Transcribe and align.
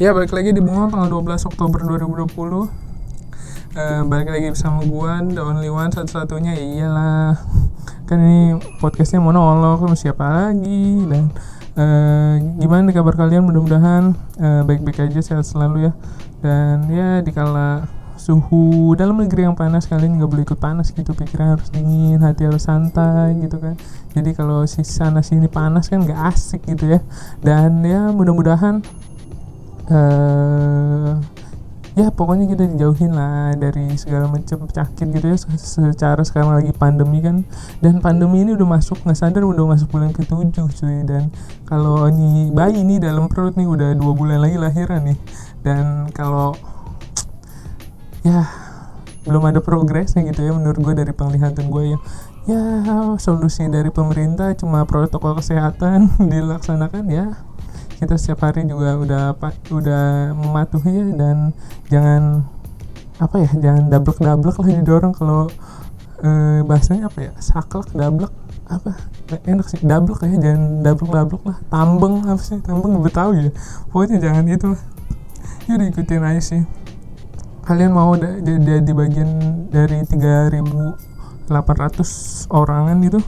Ya 0.00 0.16
balik 0.16 0.32
lagi 0.32 0.56
di 0.56 0.64
Bunga 0.64 0.88
tanggal 0.88 1.12
12 1.12 1.44
Oktober 1.44 1.84
2020 1.84 2.72
Eh, 3.76 4.00
Balik 4.08 4.32
lagi 4.32 4.48
bersama 4.48 4.80
gua 4.88 5.20
The 5.20 5.44
only 5.44 5.68
one 5.68 5.92
satu-satunya. 5.92 6.56
Iyalah. 6.56 7.36
Kan 8.08 8.24
ini 8.24 8.56
podcastnya 8.80 9.20
monolog 9.20 9.84
sama 9.84 9.92
siapa 10.00 10.24
lagi? 10.24 11.04
Dan 11.04 11.28
eh, 11.76 12.34
gimana 12.64 12.96
kabar 12.96 13.12
kalian? 13.12 13.44
Mudah-mudahan 13.44 14.16
eh, 14.40 14.64
baik-baik 14.64 15.04
aja 15.04 15.20
sehat 15.20 15.44
selalu 15.44 15.86
ya. 15.86 15.92
Dan 16.40 16.88
ya 16.88 17.20
dikala 17.20 17.84
suhu 18.16 18.96
dalam 18.96 19.20
negeri 19.20 19.52
yang 19.52 19.56
panas 19.56 19.84
kalian 19.84 20.16
nggak 20.16 20.32
boleh 20.32 20.48
ikut 20.48 20.56
panas 20.56 20.96
gitu. 20.96 21.12
Pikiran 21.12 21.60
harus 21.60 21.68
dingin 21.68 22.24
hati 22.24 22.48
harus 22.48 22.64
santai 22.64 23.36
gitu 23.36 23.60
kan. 23.60 23.76
Jadi 24.16 24.32
kalau 24.32 24.64
si 24.64 24.80
sana 24.80 25.20
sini 25.20 25.44
panas 25.44 25.92
kan 25.92 26.00
nggak 26.00 26.20
asik 26.32 26.64
gitu 26.64 26.88
ya. 26.88 27.04
Dan 27.44 27.84
ya 27.84 28.08
mudah-mudahan 28.16 28.80
eh 29.90 31.14
ya 31.98 32.06
pokoknya 32.14 32.46
kita 32.46 32.64
dijauhin 32.70 33.12
lah 33.12 33.52
dari 33.58 33.92
segala 33.98 34.30
macam 34.30 34.62
penyakit 34.64 35.06
gitu 35.10 35.26
ya 35.26 35.36
Se- 35.36 35.58
secara 35.58 36.22
sekarang 36.22 36.62
lagi 36.62 36.72
pandemi 36.72 37.18
kan. 37.20 37.42
Dan 37.82 37.98
pandemi 37.98 38.46
ini 38.46 38.54
udah 38.54 38.78
masuk 38.78 39.02
nggak 39.02 39.18
sadar 39.18 39.42
udah 39.42 39.66
masuk 39.66 39.90
bulan 39.90 40.14
ketujuh 40.14 40.70
cuy. 40.70 40.98
Dan 41.04 41.34
kalau 41.66 42.06
ini 42.08 42.54
bayi 42.54 42.86
nih 42.86 43.02
dalam 43.02 43.26
perut 43.26 43.58
nih 43.58 43.66
udah 43.66 43.92
dua 43.98 44.12
bulan 44.14 44.38
lagi 44.40 44.56
lahiran 44.56 45.02
nih. 45.10 45.18
Dan 45.60 46.08
kalau 46.14 46.54
ya 48.22 48.46
belum 49.24 49.52
ada 49.52 49.60
progresnya 49.60 50.24
gitu 50.24 50.40
ya 50.40 50.52
menurut 50.56 50.80
gue 50.80 50.94
dari 50.96 51.12
penglihatan 51.12 51.68
gue 51.68 51.92
yang 51.92 52.02
ya 52.48 52.62
solusi 53.20 53.68
dari 53.68 53.92
pemerintah 53.92 54.56
cuma 54.56 54.88
protokol 54.88 55.36
kesehatan 55.36 56.08
dilaksanakan 56.32 57.04
ya 57.12 57.36
kita 58.00 58.16
setiap 58.16 58.48
hari 58.48 58.64
juga 58.64 58.96
udah 58.96 59.22
apa 59.36 59.52
udah 59.68 60.32
mematuhi 60.32 60.90
ya, 60.90 61.06
dan 61.12 61.36
jangan 61.92 62.48
apa 63.20 63.36
ya 63.44 63.50
jangan 63.60 63.92
dablek 63.92 64.18
dablek 64.18 64.56
lah 64.56 64.68
didorong 64.72 65.12
kalau 65.12 65.52
eh, 66.24 66.64
bahasanya 66.64 67.12
apa 67.12 67.28
ya 67.28 67.32
saklek 67.36 67.92
dablek 67.92 68.32
apa 68.72 68.96
enak 69.44 69.66
sih 69.68 69.84
dablek 69.84 70.24
ya 70.24 70.40
jangan 70.40 70.80
dablek 70.80 71.10
dablek 71.12 71.42
lah 71.44 71.58
tambeng 71.68 72.24
apa 72.24 72.40
sih 72.40 72.56
tambeng 72.64 72.96
betawi 73.04 73.52
ya 73.52 73.52
pokoknya 73.92 74.16
jangan 74.16 74.48
itu 74.48 74.72
lah. 74.72 74.82
Ya 75.70 75.78
ikutin 75.78 76.26
aja 76.26 76.42
sih. 76.42 76.62
Kalian 77.62 77.94
mau 77.94 78.10
jadi 78.18 78.82
di 78.82 78.92
bagian 78.96 79.30
dari 79.70 80.02
3800 80.02 81.46
orangan 82.50 82.96
gitu 83.06 83.22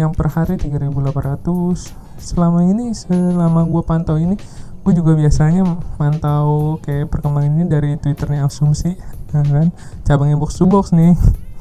yang 0.00 0.16
per 0.16 0.32
hari 0.32 0.56
3800 0.56 2.03
selama 2.24 2.64
ini 2.64 2.96
selama 2.96 3.68
gue 3.68 3.82
pantau 3.84 4.16
ini 4.16 4.40
gue 4.84 4.92
juga 4.92 5.16
biasanya 5.16 5.64
mantau 5.96 6.76
kayak 6.80 7.12
perkembangan 7.12 7.52
ini 7.52 7.64
dari 7.68 7.90
twitternya 8.00 8.48
asumsi 8.48 8.96
ya 9.32 9.40
kan? 9.44 9.68
Cabangnya 10.08 10.40
box 10.40 10.56
to 10.56 10.64
box 10.64 10.92
nih. 10.96 11.12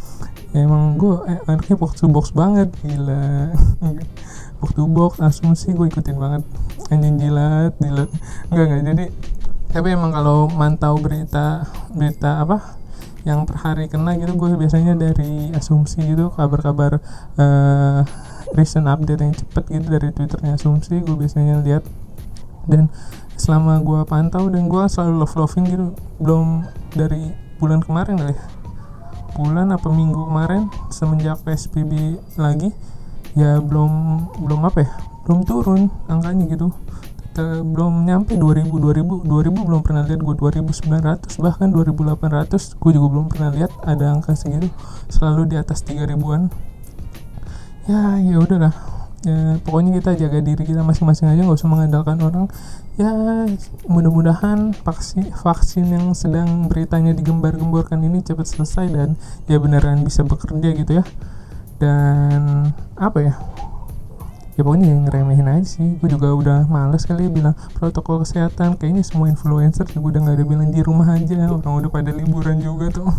Emang 0.55 0.95
gue 1.01 1.17
eh, 1.27 1.39
anaknya 1.49 1.75
box 1.75 1.99
to 1.99 2.07
box 2.07 2.31
banget 2.31 2.71
gila. 2.83 3.51
Box 4.63 4.69
to 4.79 4.87
box 4.87 5.11
asumsi 5.19 5.75
gue 5.75 5.91
ikutin 5.91 6.15
banget. 6.15 6.43
Anjing 6.87 7.19
jilat 7.19 7.75
jilat 7.83 8.07
enggak 8.47 8.65
enggak 8.71 8.83
jadi 8.95 9.05
tapi 9.73 9.89
emang 9.89 10.13
kalau 10.13 10.45
mantau 10.53 10.93
berita 11.01 11.65
berita 11.89 12.45
apa 12.45 12.77
yang 13.25 13.47
per 13.49 13.57
hari 13.57 13.89
kena 13.89 14.13
gitu 14.21 14.37
gue 14.37 14.53
biasanya 14.53 14.93
dari 14.93 15.49
asumsi 15.55 16.03
gitu 16.13 16.29
kabar-kabar 16.29 17.01
eh, 17.39 18.01
recent 18.53 18.85
update 18.85 19.21
yang 19.21 19.33
cepet 19.33 19.63
gitu 19.69 19.87
dari 19.89 20.09
twitternya 20.13 20.55
asumsi 20.55 21.01
gue 21.01 21.15
biasanya 21.17 21.61
lihat. 21.65 21.83
Dan 22.69 22.87
selama 23.35 23.81
gue 23.83 24.01
pantau 24.07 24.47
dan 24.47 24.69
gue 24.69 24.83
selalu 24.87 25.25
love 25.25 25.35
loving 25.35 25.65
gitu 25.67 25.85
belum 26.21 26.63
dari 26.93 27.33
bulan 27.57 27.81
kemarin 27.81 28.15
kali 28.21 28.33
ya. 28.37 28.45
Bulan 29.33 29.73
apa 29.73 29.89
minggu 29.89 30.29
kemarin 30.29 30.69
semenjak 30.93 31.41
PSBB 31.41 32.21
lagi 32.37 32.69
ya 33.33 33.57
belum 33.57 33.91
belum 34.45 34.61
apa 34.69 34.85
ya 34.85 34.91
belum 35.25 35.39
turun 35.43 35.89
angkanya 36.05 36.45
gitu. 36.53 36.69
Te- 37.33 37.65
belum 37.65 38.05
nyampe 38.05 38.37
2000 38.37 38.69
2000 38.69 39.25
2000 39.25 39.67
belum 39.67 39.81
pernah 39.81 40.05
lihat 40.05 40.21
gue 40.21 40.35
2900 40.37 41.41
bahkan 41.41 41.73
2800 41.73 42.77
gue 42.77 42.91
juga 42.93 43.07
belum 43.09 43.25
pernah 43.33 43.49
lihat 43.49 43.73
ada 43.81 44.13
angka 44.13 44.37
segitu. 44.37 44.69
Selalu 45.09 45.49
di 45.49 45.55
atas 45.57 45.81
3000an 45.81 46.72
ya 47.83 48.15
ya 48.19 48.37
udahlah 48.39 48.73
ya, 49.23 49.55
pokoknya 49.63 49.99
kita 49.99 50.11
jaga 50.19 50.39
diri 50.43 50.63
kita 50.67 50.83
masing-masing 50.83 51.31
aja 51.31 51.41
nggak 51.43 51.59
usah 51.59 51.71
mengandalkan 51.71 52.19
orang. 52.19 52.45
Ya 52.99 53.09
mudah-mudahan 53.89 54.75
vaksin 54.85 55.33
vaksin 55.33 55.89
yang 55.89 56.11
sedang 56.13 56.67
beritanya 56.69 57.15
digembar-gemborkan 57.15 58.03
ini 58.03 58.21
cepat 58.21 58.45
selesai 58.51 58.91
dan 58.91 59.09
ya 59.47 59.57
beneran 59.57 60.03
bisa 60.03 60.21
bekerja 60.27 60.75
gitu 60.75 61.01
ya. 61.01 61.03
Dan 61.79 62.71
apa 62.99 63.17
ya 63.23 63.33
ya 64.53 64.61
pokoknya 64.61 64.87
yang 64.93 65.01
ngeremehin 65.09 65.47
aja 65.49 65.65
sih. 65.65 65.97
Gue 65.97 66.09
juga 66.13 66.29
udah 66.33 66.59
males 66.69 67.03
kali 67.09 67.25
ya 67.25 67.31
bilang 67.33 67.55
protokol 67.73 68.21
kesehatan. 68.21 68.77
Kayaknya 68.77 69.03
semua 69.05 69.27
influencer 69.29 69.85
juga 69.89 70.17
udah 70.17 70.19
nggak 70.29 70.35
ada 70.37 70.45
bilang 70.45 70.69
di 70.69 70.81
rumah 70.85 71.07
aja. 71.17 71.49
Orang 71.49 71.81
udah 71.81 71.91
pada 71.91 72.11
liburan 72.13 72.61
juga 72.61 72.93
tuh. 72.93 73.09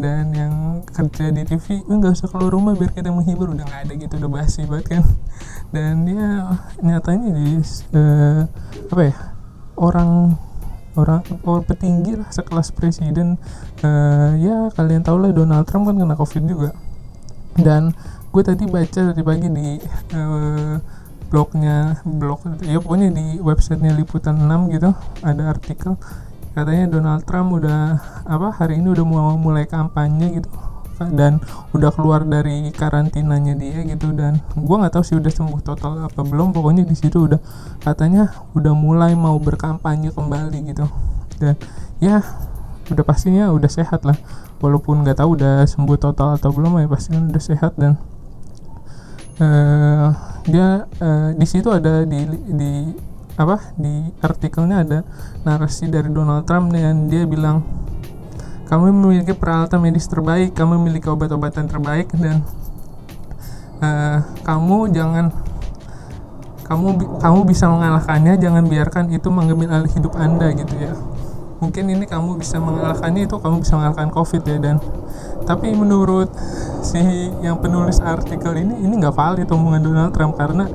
Dan 0.00 0.32
yang 0.32 0.80
kerja 0.88 1.28
di 1.28 1.42
TV 1.44 1.84
"Eh, 1.84 1.96
nggak 1.96 2.12
usah 2.16 2.28
keluar 2.32 2.52
rumah 2.52 2.72
biar 2.72 2.92
kita 2.96 3.12
menghibur. 3.12 3.52
Udah 3.52 3.64
nggak 3.68 3.80
ada 3.88 3.92
gitu 3.96 4.14
udah 4.16 4.30
basi 4.32 4.64
banget 4.64 4.86
kan. 4.98 5.04
Dan 5.74 6.08
ya 6.08 6.56
nyatanya 6.80 7.28
di 7.36 7.60
eh, 7.92 8.42
apa 8.88 9.02
ya 9.04 9.14
orang 9.76 10.36
orang 10.92 11.24
orang 11.44 11.64
petinggi 11.64 12.16
lah 12.16 12.28
sekelas 12.32 12.72
presiden. 12.72 13.36
Eh, 13.84 14.30
ya 14.40 14.72
kalian 14.72 15.04
tau 15.04 15.20
lah 15.20 15.32
Donald 15.36 15.68
Trump 15.68 15.88
kan 15.88 16.00
kena 16.00 16.16
covid 16.16 16.44
juga 16.48 16.72
dan 17.58 17.92
gue 18.32 18.42
tadi 18.44 18.64
baca 18.64 19.00
tadi 19.12 19.20
pagi 19.20 19.48
di 19.52 19.76
eh, 20.16 20.76
blognya 21.32 21.96
blog 22.04 22.44
ya 22.60 22.76
pokoknya 22.76 23.08
di 23.08 23.40
websitenya 23.40 23.96
liputan 23.96 24.36
6 24.36 24.72
gitu 24.76 24.92
ada 25.24 25.42
artikel. 25.48 25.96
Katanya 26.52 26.84
Donald 26.92 27.24
Trump 27.24 27.56
udah 27.56 27.96
apa 28.28 28.52
hari 28.52 28.76
ini 28.76 28.92
udah 28.92 29.04
mau 29.08 29.32
mulai 29.40 29.64
kampanye 29.64 30.36
gitu. 30.36 30.52
Dan 31.02 31.40
udah 31.72 31.90
keluar 31.90 32.22
dari 32.28 32.68
karantinanya 32.68 33.56
dia 33.56 33.80
gitu. 33.88 34.12
Dan 34.12 34.44
gue 34.52 34.76
nggak 34.76 34.92
tahu 34.92 35.04
sih 35.08 35.16
udah 35.16 35.32
sembuh 35.32 35.64
total 35.64 36.04
apa 36.04 36.20
belum. 36.20 36.52
Pokoknya 36.52 36.84
di 36.84 36.92
situ 36.92 37.24
udah 37.24 37.40
katanya 37.80 38.28
udah 38.52 38.76
mulai 38.76 39.16
mau 39.16 39.40
berkampanye 39.40 40.12
kembali 40.12 40.58
gitu. 40.68 40.84
Dan 41.40 41.56
ya 42.04 42.20
udah 42.92 43.04
pastinya 43.08 43.48
udah 43.48 43.70
sehat 43.72 44.04
lah 44.04 44.20
walaupun 44.62 45.02
nggak 45.02 45.18
tahu 45.18 45.34
udah 45.34 45.66
sembuh 45.66 45.98
total 45.98 46.38
atau 46.38 46.54
belum 46.54 46.78
ya 46.78 46.88
pasti 46.88 47.10
kan 47.10 47.26
udah 47.28 47.42
sehat 47.42 47.72
dan 47.74 47.98
eh 49.42 50.08
dia 50.46 50.86
eh, 51.02 51.28
di 51.34 51.46
situ 51.46 51.68
ada 51.70 52.06
di 52.06 52.22
di 52.46 52.72
apa 53.34 53.74
di 53.74 54.06
artikelnya 54.22 54.86
ada 54.86 54.98
narasi 55.42 55.90
dari 55.90 56.10
Donald 56.14 56.46
Trump 56.46 56.70
dan 56.70 57.10
dia 57.10 57.26
bilang 57.26 57.66
kami 58.70 58.94
memiliki 58.94 59.34
peralatan 59.34 59.82
medis 59.82 60.06
terbaik 60.06 60.54
kami 60.54 60.78
memiliki 60.78 61.10
obat-obatan 61.10 61.66
terbaik 61.66 62.10
dan 62.14 62.46
eh, 63.82 64.18
kamu 64.46 64.94
jangan 64.94 65.34
kamu 66.66 67.20
kamu 67.20 67.40
bisa 67.44 67.66
mengalahkannya 67.68 68.38
jangan 68.38 68.64
biarkan 68.64 69.04
itu 69.10 69.28
mengambil 69.28 69.74
alih 69.74 69.92
hidup 69.92 70.14
anda 70.16 70.48
gitu 70.54 70.74
ya 70.78 70.92
mungkin 71.62 71.86
ini 71.86 72.04
kamu 72.10 72.42
bisa 72.42 72.58
mengalahkannya 72.58 73.30
itu 73.30 73.38
kamu 73.38 73.62
bisa 73.62 73.78
mengalahkan 73.78 74.10
covid 74.10 74.42
ya 74.42 74.58
dan. 74.58 74.82
Tapi 75.46 75.70
menurut 75.70 76.34
si 76.82 76.98
yang 77.38 77.62
penulis 77.62 78.02
artikel 78.02 78.58
ini 78.58 78.82
ini 78.82 78.98
nggak 78.98 79.14
valid 79.14 79.46
omongan 79.46 79.82
Donald 79.86 80.10
Trump 80.10 80.34
karena 80.34 80.66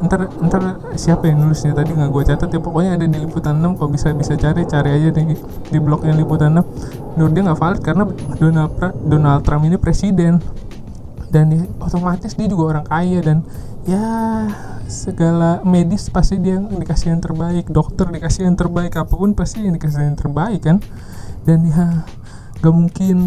ntar 0.00 0.32
ntar 0.40 0.80
siapa 0.96 1.28
yang 1.28 1.44
nulisnya? 1.44 1.76
Tadi 1.76 1.92
nggak 1.92 2.08
gue 2.08 2.22
catat 2.32 2.48
ya 2.48 2.60
pokoknya 2.64 2.96
ada 2.96 3.04
di 3.04 3.18
liputan 3.20 3.60
6 3.60 3.76
kok 3.76 3.88
bisa 3.92 4.08
bisa 4.16 4.32
cari 4.40 4.64
cari 4.64 4.90
aja 4.96 5.08
di 5.12 5.36
di 5.68 5.78
blognya 5.78 6.16
liputan 6.16 6.56
6 6.56 7.16
menurut 7.16 7.32
dia 7.36 7.42
nggak 7.44 7.60
valid 7.60 7.80
karena 7.84 8.04
Donald 8.40 8.72
Donald 9.04 9.40
Trump 9.44 9.64
ini 9.68 9.76
presiden 9.76 10.40
dan 11.36 11.52
ya, 11.52 11.68
otomatis 11.84 12.32
dia 12.32 12.48
juga 12.48 12.64
orang 12.72 12.86
kaya 12.88 13.20
dan 13.20 13.44
ya 13.84 14.00
segala 14.88 15.60
medis 15.68 16.08
pasti 16.08 16.40
dia 16.40 16.56
dikasih 16.56 17.12
yang 17.12 17.20
terbaik 17.20 17.68
dokter 17.68 18.08
dikasih 18.08 18.48
yang 18.48 18.56
terbaik 18.56 18.96
apa 18.96 19.12
pun 19.12 19.36
pasti 19.36 19.60
yang 19.60 19.76
dikasih 19.76 20.00
yang 20.00 20.16
terbaik 20.16 20.64
kan. 20.64 20.80
Dan 21.44 21.68
ya 21.68 22.08
gak 22.64 22.72
mungkin 22.72 23.18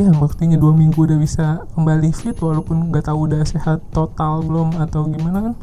ya 0.00 0.08
waktunya 0.16 0.56
dua 0.56 0.72
minggu 0.72 0.96
udah 0.96 1.20
bisa 1.20 1.68
kembali 1.76 2.08
fit 2.16 2.40
walaupun 2.40 2.88
gak 2.88 3.12
tahu 3.12 3.28
udah 3.28 3.44
sehat 3.44 3.84
total 3.92 4.40
belum 4.40 4.80
atau 4.80 5.04
gimana 5.04 5.52
kan. 5.52 5.54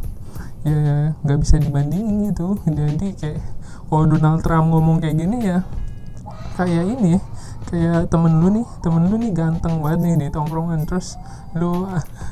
Ya 0.62 1.18
nggak 1.25 1.42
bisa 1.42 1.58
dibandingin 1.58 2.30
gitu. 2.30 2.62
Jadi 2.69 3.18
kayak 3.18 3.42
kalau 3.90 4.06
Donald 4.06 4.46
Trump 4.46 4.69
ngomong 4.69 5.01
kayak 5.01 5.18
gini 5.18 5.42
ya 5.42 5.66
kayak 6.54 6.86
ini 6.86 7.18
ya 7.18 7.22
kayak 7.75 8.07
temen 8.07 8.39
lu 8.39 8.48
nih 8.56 8.68
temen 8.80 9.04
lu 9.12 9.19
nih 9.19 9.36
ganteng 9.36 9.83
banget 9.83 10.00
nih 10.07 10.13
di 10.16 10.27
tongkrongan. 10.31 10.88
Terus 10.88 11.19
lu 11.60 11.83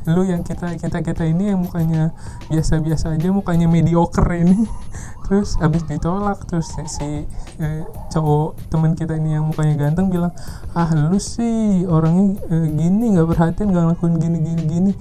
lu 0.07 0.21
yang 0.23 0.39
kita 0.47 0.79
kita 0.79 1.03
kita 1.03 1.27
ini 1.27 1.51
yang 1.51 1.59
mukanya 1.59 2.15
biasa 2.47 2.79
biasa 2.79 3.19
aja 3.19 3.27
mukanya 3.35 3.67
mediocre 3.67 4.39
ini. 4.39 4.63
Terus 5.27 5.55
abis 5.59 5.87
ditolak 5.87 6.43
terus 6.51 6.67
si, 6.67 6.83
si 6.83 7.07
eh, 7.59 7.83
cowok 8.11 8.59
teman 8.67 8.91
kita 8.91 9.15
ini 9.15 9.39
yang 9.39 9.47
mukanya 9.47 9.87
ganteng 9.87 10.11
bilang 10.11 10.35
ah 10.75 10.91
lu 10.91 11.15
sih 11.15 11.87
orangnya 11.87 12.43
eh, 12.51 12.67
gini 12.75 13.15
nggak 13.15 13.31
perhatian 13.31 13.71
nggak 13.71 13.83
ngelakuin 13.87 14.19
gini 14.19 14.37
gini 14.43 14.61
gini 14.67 14.91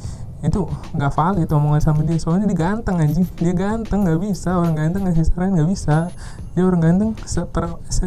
itu 0.42 0.66
nggak 0.98 1.12
valid 1.14 1.48
omongan 1.48 1.82
sama 1.82 2.02
dia. 2.02 2.18
Soalnya 2.18 2.50
dia 2.50 2.58
ganteng 2.58 2.98
anjing. 2.98 3.26
Dia 3.38 3.54
ganteng 3.54 4.02
nggak 4.02 4.20
bisa. 4.20 4.58
Orang 4.58 4.74
ganteng 4.74 5.06
ngasih 5.06 5.26
saran 5.30 5.54
nggak 5.54 5.70
bisa. 5.70 6.10
Dia 6.58 6.62
orang 6.66 6.82
ganteng 6.82 7.10
seper 7.22 7.78
se 7.86 8.06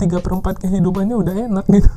tiga 0.00 0.18
perempat 0.24 0.64
kehidupannya 0.64 1.14
udah 1.14 1.34
enak 1.52 1.66
gitu. 1.76 1.92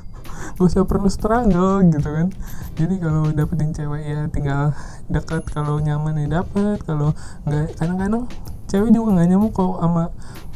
Gak 0.52 0.68
usah 0.68 0.84
perlu 0.84 1.08
struggle 1.08 1.80
gitu 1.88 2.10
kan. 2.12 2.28
Jadi 2.76 2.96
kalau 3.00 3.32
dapetin 3.32 3.72
cewek 3.72 4.04
ya 4.04 4.20
tinggal 4.28 4.76
dekat 5.08 5.48
kalau 5.48 5.80
nyaman 5.80 6.28
ya 6.28 6.44
dapet 6.44 6.84
kalau 6.84 7.16
nggak 7.48 7.80
kadang-kadang 7.80 8.28
cewek 8.68 8.92
juga 8.92 9.20
nggak 9.20 9.28
nyamuk 9.32 9.52
kok 9.56 9.80
sama 9.80 10.04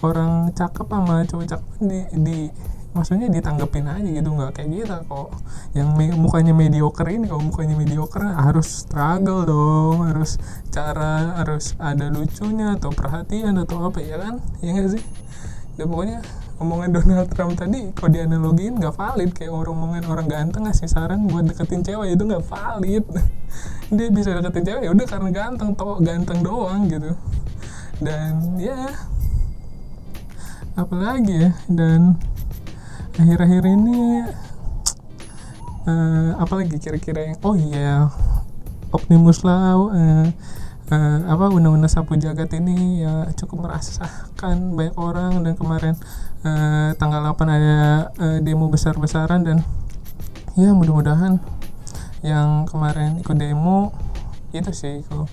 orang 0.03 0.31
cakep 0.51 0.88
sama 0.91 1.15
cowok 1.23 1.45
cakep. 1.47 1.69
Di, 1.79 2.00
di 2.19 2.39
maksudnya 2.95 3.27
ditanggepin 3.27 3.92
aja 3.92 4.07
gitu 4.07 4.30
nggak 4.31 4.56
kayak 4.56 4.69
gitu 4.71 4.95
kok. 5.12 5.36
Yang 5.75 5.89
me 6.00 6.06
mukanya 6.15 6.56
mediocre 6.56 7.12
ini 7.12 7.27
kalau 7.27 7.44
mukanya 7.44 7.75
mediocre 7.75 8.24
harus 8.24 8.88
struggle 8.88 9.44
dong. 9.44 10.07
Harus 10.07 10.39
cara 10.71 11.36
harus 11.36 11.75
ada 11.75 12.07
lucunya 12.07 12.80
atau 12.80 12.95
perhatian 12.95 13.59
atau 13.59 13.92
apa 13.92 14.00
ya 14.00 14.15
kan? 14.18 14.39
Ya 14.63 14.71
nggak 14.71 14.95
sih? 14.95 15.03
Ya 15.75 15.83
pokoknya 15.83 16.24
omongan 16.56 16.95
Donald 16.95 17.27
Trump 17.36 17.59
tadi 17.59 17.92
kalau 17.92 18.15
dianalogiin 18.15 18.80
nggak 18.80 18.95
valid. 18.95 19.30
Kayak 19.36 19.51
orang 19.51 19.75
omongan 19.75 20.03
orang 20.07 20.27
ganteng 20.31 20.63
ngasih 20.63 20.88
saran 20.88 21.27
buat 21.27 21.51
deketin 21.51 21.83
cewek 21.83 22.15
itu 22.15 22.24
nggak 22.24 22.48
valid. 22.48 23.03
Dia 23.95 24.07
bisa 24.07 24.31
deketin 24.39 24.63
cewek 24.71 24.81
ya 24.88 24.91
udah 24.95 25.07
karena 25.12 25.30
ganteng 25.36 25.75
toh 25.75 26.00
ganteng 26.00 26.39
doang 26.39 26.88
gitu. 26.88 27.12
Dan 28.00 28.56
ya. 28.56 28.88
Apalagi 30.75 31.31
ya 31.31 31.51
dan 31.71 32.19
akhir-akhir 33.15 33.63
ini 33.63 34.27
uh, 35.88 36.35
apalagi 36.35 36.75
kira-kira 36.79 37.31
yang 37.31 37.39
oh 37.47 37.56
iya 37.56 38.12
Optimus 38.91 39.44
lah 39.44 39.75
uh, 39.75 40.27
uh, 40.91 41.19
apa 41.27 41.45
undang-undang 41.51 41.91
sapu 41.91 42.19
jagat 42.19 42.51
ini 42.59 43.07
ya 43.07 43.31
cukup 43.39 43.67
merasakan 43.67 44.75
banyak 44.75 44.95
orang 45.00 45.47
dan 45.47 45.56
kemarin 45.56 45.95
uh, 46.44 46.91
tanggal 47.00 47.23
8 47.23 47.39
ada 47.47 47.77
uh, 48.19 48.38
demo 48.44 48.67
besar-besaran 48.67 49.47
dan 49.47 49.57
ya 50.59 50.75
mudah-mudahan 50.75 51.39
yang 52.19 52.67
kemarin 52.67 53.19
ikut 53.23 53.38
demo 53.38 53.95
itu 54.56 54.71
sih 54.71 55.03
kalau 55.07 55.27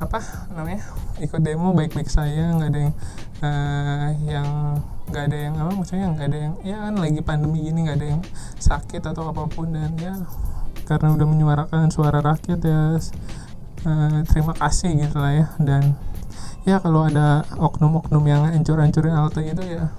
apa 0.00 0.20
namanya 0.52 0.84
ikut 1.20 1.40
demo 1.40 1.72
baik-baik 1.72 2.08
saya 2.08 2.52
nggak 2.56 2.68
ada 2.72 2.80
yang 2.90 2.94
uh, 3.42 4.08
yang 4.24 4.78
nggak 5.12 5.24
ada 5.28 5.36
yang 5.36 5.54
apa 5.60 5.70
maksudnya 5.76 6.06
nggak 6.14 6.28
ada 6.30 6.38
yang 6.38 6.54
ya 6.64 6.76
kan 6.88 6.94
lagi 6.96 7.20
pandemi 7.20 7.68
gini 7.68 7.84
nggak 7.84 7.98
ada 8.00 8.06
yang 8.16 8.22
sakit 8.56 9.02
atau 9.04 9.28
apa 9.28 9.44
pun 9.50 9.74
dan 9.74 9.92
ya 10.00 10.14
karena 10.88 11.14
udah 11.14 11.26
menyuarakan 11.28 11.92
suara 11.92 12.18
rakyat 12.24 12.60
ya 12.64 12.98
uh, 13.86 14.20
terima 14.26 14.52
kasih 14.56 14.94
gitu 14.98 15.16
lah 15.18 15.32
ya. 15.34 15.46
Dan 15.58 15.94
ya 16.62 16.78
kalau 16.78 17.06
ada 17.06 17.42
oknum-oknum 17.58 18.22
yang 18.26 18.46
hancur-hancurin 18.46 19.14
halte 19.14 19.42
gitu 19.42 19.62
ya 19.66 19.90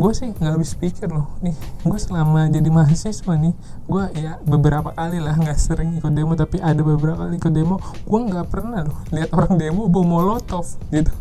gue 0.00 0.16
sih 0.16 0.32
nggak 0.32 0.56
habis 0.56 0.72
pikir 0.80 1.12
loh. 1.12 1.28
Nih 1.44 1.52
gue 1.84 1.98
selama 2.00 2.48
jadi 2.48 2.72
mahasiswa 2.72 3.36
nih 3.36 3.52
gue 3.84 4.04
ya 4.16 4.40
beberapa 4.48 4.96
kali 4.96 5.20
lah 5.20 5.36
nggak 5.36 5.60
sering 5.60 6.00
ikut 6.00 6.08
demo 6.16 6.32
tapi 6.40 6.56
ada 6.56 6.80
beberapa 6.80 7.28
kali 7.28 7.36
ikut 7.36 7.52
demo 7.52 7.76
gue 8.08 8.20
nggak 8.32 8.48
pernah 8.48 8.80
loh 8.80 8.96
lihat 9.12 9.28
orang 9.36 9.60
demo 9.60 9.92
bawa 9.92 10.06
molotov 10.08 10.64
gitu. 10.88 11.12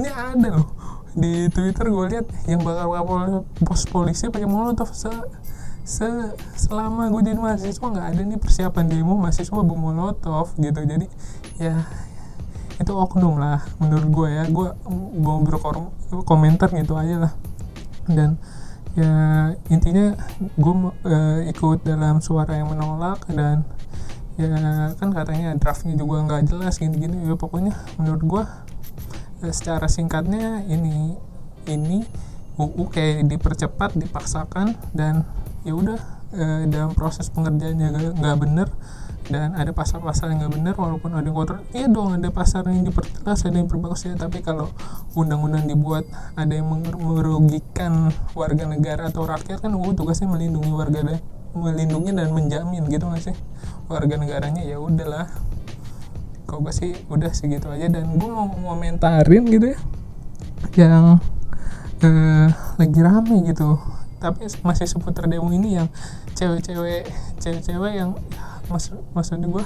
Ini 0.00 0.08
ada 0.08 0.48
loh 0.48 0.81
di 1.12 1.48
twitter 1.52 1.92
gue 1.92 2.06
lihat 2.16 2.26
yang 2.48 2.64
bakal 2.64 2.88
kapol 2.88 3.20
pos 3.64 3.84
polisi 3.88 4.32
pakai 4.32 4.48
molotov. 4.48 4.92
Se 4.96 5.12
se 5.82 6.06
selama 6.54 7.10
gue 7.10 7.26
jadi 7.26 7.38
mahasiswa 7.42 7.82
nggak 7.82 8.06
ada 8.14 8.22
nih 8.22 8.38
persiapan 8.38 8.86
demo 8.86 9.18
mahasiswa 9.18 9.60
bawa 9.60 9.78
molotov 9.78 10.54
gitu. 10.56 10.80
Jadi 10.82 11.06
ya 11.60 11.84
itu 12.80 12.92
oknum 12.96 13.36
lah 13.36 13.60
menurut 13.82 14.08
gue 14.08 14.28
ya. 14.30 14.44
Gue 14.48 14.72
mau 15.20 15.42
berkomentar 15.42 16.72
gitu 16.72 16.94
aja 16.96 17.28
lah. 17.28 17.32
Dan 18.08 18.40
ya 18.92 19.12
intinya 19.72 20.16
gue 20.38 20.74
uh, 21.08 21.40
ikut 21.48 21.80
dalam 21.84 22.20
suara 22.20 22.60
yang 22.60 22.68
menolak 22.72 23.24
dan 23.28 23.64
ya 24.40 24.48
kan 24.96 25.12
katanya 25.12 25.56
draftnya 25.60 25.92
juga 25.92 26.24
nggak 26.24 26.48
jelas 26.48 26.80
gini-gini. 26.80 27.26
Ya 27.28 27.36
pokoknya 27.36 27.76
menurut 28.00 28.22
gue 28.24 28.42
secara 29.50 29.90
singkatnya 29.90 30.62
ini 30.70 31.18
ini 31.66 32.06
UU 32.60 32.92
kayak 32.92 33.26
dipercepat 33.26 33.98
dipaksakan 33.98 34.76
dan 34.94 35.26
ya 35.66 35.74
udah 35.74 35.98
uh, 36.36 36.62
dalam 36.68 36.92
proses 36.94 37.26
pengerjaannya 37.32 38.14
nggak 38.18 38.36
bener 38.38 38.68
dan 39.30 39.54
ada 39.54 39.70
pasar-pasar 39.70 40.34
yang 40.34 40.46
nggak 40.46 40.54
benar 40.58 40.74
walaupun 40.74 41.14
ada 41.14 41.30
kotor 41.30 41.58
iya 41.70 41.86
dong 41.86 42.18
ada 42.18 42.28
pasar 42.34 42.66
yang 42.66 42.82
diperjelas 42.82 43.46
ada 43.46 43.56
yang 43.56 43.70
berbagus 43.70 44.02
ya 44.04 44.18
tapi 44.18 44.42
kalau 44.42 44.68
undang-undang 45.14 45.70
dibuat 45.70 46.04
ada 46.34 46.50
yang 46.52 46.66
merugikan 46.98 48.10
warga 48.34 48.66
negara 48.66 49.08
atau 49.08 49.22
rakyat 49.24 49.62
kan 49.62 49.72
uh, 49.72 49.92
tugasnya 49.94 50.26
melindungi 50.26 50.70
warga 50.74 51.06
dan 51.06 51.22
melindungi 51.52 52.10
dan 52.16 52.32
menjamin 52.32 52.82
gitu 52.88 53.04
nggak 53.08 53.22
sih? 53.32 53.36
Warga 53.88 54.16
negaranya 54.16 54.64
ya 54.64 54.80
udahlah 54.80 55.28
kau 56.52 56.60
gue 56.60 56.68
sih 56.76 56.92
udah 57.08 57.32
segitu 57.32 57.72
aja 57.72 57.88
dan 57.88 58.12
gue 58.12 58.28
mau 58.28 58.44
komentarin 58.52 59.48
gitu 59.48 59.72
ya 59.72 59.80
yang 60.76 61.16
uh, 62.04 62.48
lagi 62.76 63.00
rame 63.00 63.48
gitu. 63.48 63.80
Tapi 64.20 64.52
masih 64.60 64.84
seputar 64.84 65.32
demo 65.32 65.48
ini 65.48 65.80
yang 65.80 65.88
cewek-cewek 66.36 67.08
cewek-cewek 67.40 67.92
yang 67.96 68.20
maksud 68.68 69.00
maksudnya 69.16 69.48
gue 69.48 69.64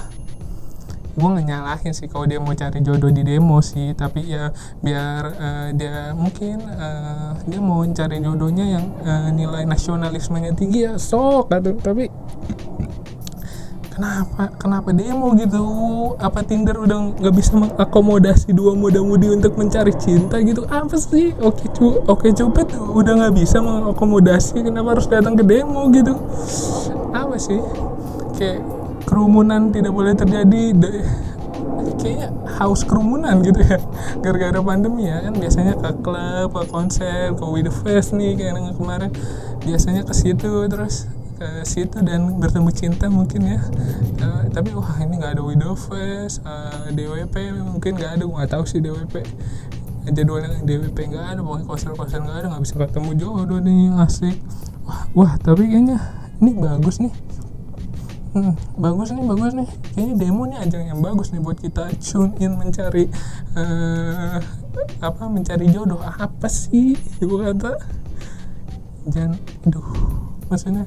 gue 1.17 1.27
nggak 1.27 1.47
nyalahin 1.49 1.93
sih 1.97 2.05
kalau 2.05 2.29
dia 2.29 2.37
mau 2.37 2.53
cari 2.55 2.79
jodoh 2.79 3.11
di 3.11 3.27
demo 3.27 3.59
sih. 3.59 3.91
Tapi 3.91 4.23
ya 4.23 4.55
biar 4.79 5.21
uh, 5.35 5.67
dia 5.75 6.15
mungkin 6.15 6.63
uh, 6.71 7.35
dia 7.43 7.59
mau 7.59 7.83
cari 7.83 8.23
jodohnya 8.23 8.79
yang 8.79 8.85
uh, 9.03 9.27
nilai 9.35 9.67
nasionalismenya 9.67 10.55
tinggi 10.55 10.87
ya 10.87 10.95
sok 10.95 11.51
tapi 11.83 12.07
kenapa? 13.97 14.53
Kenapa 14.61 14.89
demo 14.93 15.33
gitu? 15.33 15.65
Apa 16.21 16.45
Tinder 16.45 16.77
udah 16.77 17.17
nggak 17.17 17.33
bisa 17.33 17.57
mengakomodasi 17.57 18.53
dua 18.53 18.77
muda-mudi 18.77 19.33
untuk 19.33 19.57
mencari 19.57 19.89
cinta 19.97 20.37
gitu? 20.45 20.69
Apa 20.69 20.93
sih? 21.01 21.33
Oke 21.41 21.65
cu 21.73 22.05
oke 22.05 22.29
cupet 22.29 22.69
udah 22.77 23.13
nggak 23.25 23.33
bisa 23.33 23.57
mengakomodasi 23.57 24.61
kenapa 24.61 24.93
harus 24.93 25.09
datang 25.09 25.33
ke 25.33 25.41
demo 25.41 25.89
gitu? 25.89 26.13
Apa 27.09 27.41
sih? 27.41 27.57
Kayak 28.37 28.61
kerumunan 29.09 29.73
tidak 29.73 29.91
boleh 29.97 30.13
terjadi 30.13 30.77
kayaknya 31.97 32.29
haus 32.61 32.85
kerumunan 32.85 33.41
gitu 33.41 33.65
ya. 33.65 33.81
Gara-gara 34.21 34.61
pandemi 34.61 35.09
ya 35.09 35.25
kan 35.25 35.33
biasanya 35.33 35.73
ke 35.73 35.89
klub 36.05 36.53
ke 36.53 36.63
konser 36.69 37.33
ke 37.33 37.43
with 37.49 37.65
the 37.65 37.73
fest 37.73 38.13
nih 38.13 38.37
kayak 38.37 38.77
kemarin. 38.77 39.09
Biasanya 39.65 40.05
ke 40.05 40.13
situ 40.13 40.69
terus 40.69 41.09
ke 41.37 41.47
situ 41.63 42.01
dan 42.01 42.41
bertemu 42.41 42.69
cinta 42.73 43.05
mungkin 43.07 43.45
ya. 43.45 43.61
Uh, 44.17 44.43
tapi 44.49 44.73
wah 44.73 44.97
ini 44.97 45.21
nggak 45.21 45.37
ada 45.37 45.41
the 45.45 45.69
fest 45.77 46.41
uh, 46.41 46.89
DWP 46.89 47.53
mungkin 47.61 47.93
nggak 47.93 48.17
ada 48.17 48.23
nggak 48.25 48.49
tahu 48.49 48.65
sih 48.65 48.81
DWP 48.81 49.21
jadwal 50.09 50.41
yang 50.41 50.65
DWP 50.65 50.97
nggak 51.13 51.25
ada 51.37 51.41
pokoknya 51.45 51.65
konser-konser 51.69 52.19
nggak 52.25 52.37
ada 52.41 52.47
nggak 52.49 52.63
bisa 52.65 52.75
ketemu 52.81 53.09
jodoh 53.21 53.59
nih 53.61 53.93
asik. 54.01 54.37
Wah 54.87 55.01
wah 55.13 55.31
tapi 55.37 55.69
kayaknya 55.69 55.97
ini 56.41 56.51
bagus 56.57 56.97
nih. 57.03 57.13
Hmm, 58.33 58.53
bagus 58.77 59.13
nih 59.13 59.25
bagus 59.25 59.51
nih. 59.53 59.69
Kayaknya 59.93 60.15
demo 60.17 60.43
nih 60.49 60.57
ajang 60.63 60.83
yang 60.89 60.99
bagus 61.05 61.29
nih 61.29 61.41
buat 61.41 61.57
kita 61.61 61.93
tune 62.01 62.33
in 62.41 62.57
mencari 62.57 63.09
uh, 63.53 64.41
apa 65.05 65.23
mencari 65.29 65.69
jodoh. 65.69 66.01
Apa 66.01 66.49
sih? 66.49 66.97
Ibu 67.21 67.45
kata 67.45 67.77
jangan 69.07 69.39
aduh 69.63 69.87
maksudnya 70.51 70.83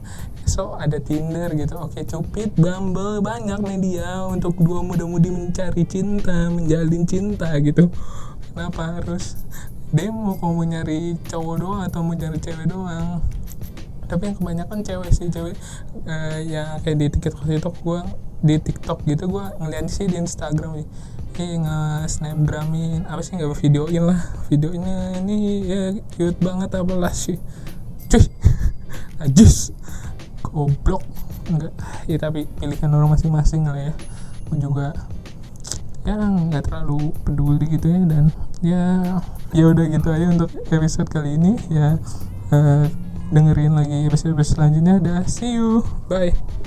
so 0.51 0.75
ada 0.75 0.99
Tinder 0.99 1.55
gitu. 1.55 1.79
Oke 1.79 2.03
cupid 2.03 2.59
Bumble 2.59 3.23
banyak 3.23 3.63
media 3.63 4.27
untuk 4.27 4.59
dua 4.59 4.83
muda-mudi 4.83 5.31
mencari 5.31 5.87
cinta 5.87 6.51
menjalin 6.51 7.07
cinta 7.07 7.55
gitu. 7.63 7.87
Kenapa 8.51 8.99
harus 8.99 9.39
demo 9.95 10.35
kalau 10.43 10.59
mau 10.59 10.67
nyari 10.67 11.15
cowok 11.31 11.55
doang 11.63 11.83
atau 11.87 12.03
mau 12.03 12.19
nyari 12.19 12.43
cewek 12.43 12.67
doang? 12.67 13.23
Tapi 14.11 14.23
yang 14.27 14.37
kebanyakan 14.43 14.83
cewek 14.83 15.11
sih 15.15 15.31
cewek 15.31 15.55
uh, 16.11 16.39
ya 16.43 16.83
kayak 16.83 16.99
di 16.99 17.07
TikTok 17.15 17.47
TikTok 17.47 17.77
gue 17.87 18.01
di 18.43 18.55
TikTok 18.59 19.07
gitu 19.07 19.31
gue 19.31 19.45
ngeliat 19.63 19.87
sih 19.87 20.11
di 20.11 20.19
Instagram 20.19 20.83
nih. 20.83 20.89
Eh 21.41 21.57
nge 21.57 21.79
snapgramin 22.21 23.07
apa 23.07 23.23
sih 23.23 23.39
nggak 23.39 23.55
videoin 23.55 24.03
lah. 24.03 24.19
Videonya 24.51 25.23
ini 25.23 25.63
ya 25.63 25.83
cute 26.19 26.43
banget 26.43 26.75
apa 26.75 26.95
lah 26.99 27.15
sih. 27.15 27.39
Cuy 28.11 28.27
najis 29.23 29.71
goblok. 30.51 31.03
Enggak. 31.51 31.73
Ya 32.07 32.17
tapi 32.21 32.47
pilihan 32.59 32.91
orang 32.93 33.15
masing-masing 33.15 33.67
lah 33.67 33.79
ya. 33.79 33.93
Gue 34.51 34.59
juga 34.59 34.95
ya 36.01 36.17
nggak 36.17 36.71
terlalu 36.71 37.15
peduli 37.25 37.67
gitu 37.71 37.87
ya. 37.91 38.01
Dan 38.05 38.25
ya 38.61 38.85
ya 39.51 39.65
udah 39.67 39.85
gitu 39.89 40.09
aja 40.11 40.27
untuk 40.31 40.51
episode 40.69 41.09
kali 41.09 41.39
ini. 41.39 41.57
Ya 41.71 41.97
eh, 42.55 42.85
dengerin 43.31 43.79
lagi 43.79 44.07
episode, 44.07 44.35
episode 44.35 44.59
selanjutnya. 44.59 44.99
Dah 45.01 45.23
see 45.27 45.57
you. 45.57 45.87
Bye 46.11 46.60